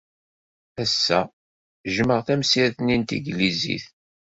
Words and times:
Ass-a, 0.83 1.19
jjmeɣ 1.93 2.19
tamsirt-nni 2.27 2.95
n 2.97 3.03
tanglizit. 3.09 3.85